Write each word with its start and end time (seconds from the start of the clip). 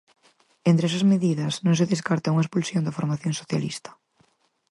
Entre 0.69 0.87
esas 0.89 1.05
medidas, 1.13 1.53
non 1.65 1.77
se 1.79 1.89
descarta 1.93 2.33
unha 2.33 2.45
expulsión 2.45 2.81
da 2.85 2.95
formación 2.97 3.33
socialista. 3.41 3.89